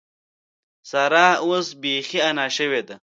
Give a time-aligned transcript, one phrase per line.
[0.89, 2.95] سارا اوس بېخي انا شوې ده.